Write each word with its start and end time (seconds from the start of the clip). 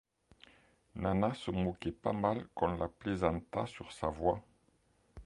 Nana 0.95 1.35
se 1.35 1.51
moquait 1.51 1.91
pas 1.91 2.11
mal 2.11 2.47
qu'on 2.55 2.75
la 2.75 2.87
plaisantât 2.87 3.67
sur 3.67 3.91
sa 3.91 4.07
voix! 4.07 4.41